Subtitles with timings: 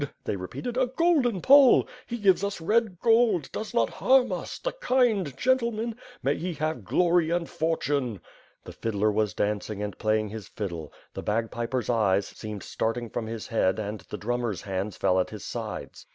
[0.23, 1.87] they repeated, "A golden Pole.
[2.07, 5.95] He gives us red gold, does not harm us, the kind gentleman.
[6.23, 8.19] May he have glory and for tune!"
[8.63, 13.45] The fiddler was dancing and playing his fiddle, the bagpiper's eyes seem starting from his
[13.49, 16.07] head and the drum mer^s hands fell at his sides.